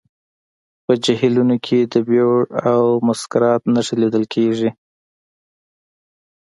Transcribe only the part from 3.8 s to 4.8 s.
لیدل کیږي